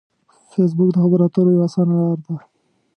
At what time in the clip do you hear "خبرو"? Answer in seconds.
1.03-1.25